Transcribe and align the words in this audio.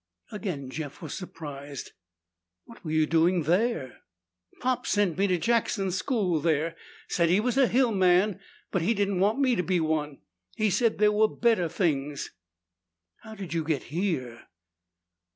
Again 0.31 0.71
Jeff 0.71 0.99
was 1.03 1.13
surprised. 1.13 1.91
"What 2.65 2.83
were 2.83 2.89
you 2.89 3.05
doing 3.05 3.43
there?" 3.43 4.01
"Pop 4.59 4.87
sent 4.87 5.15
me 5.15 5.27
to 5.27 5.37
Jackson 5.37 5.91
School 5.91 6.39
there. 6.39 6.75
Said 7.07 7.29
he 7.29 7.39
was 7.39 7.55
a 7.55 7.67
hill 7.67 7.91
man 7.91 8.39
but 8.71 8.81
he 8.81 8.95
didn't 8.95 9.19
want 9.19 9.37
me 9.37 9.55
to 9.55 9.61
be 9.61 9.79
one. 9.79 10.17
He 10.55 10.71
said 10.71 10.97
there 10.97 11.11
were 11.11 11.27
better 11.27 11.69
things." 11.69 12.31
"Hm 13.21 13.29
m. 13.29 13.29
How 13.29 13.35
did 13.35 13.53
you 13.53 13.63
get 13.63 13.83
here?" 13.93 14.47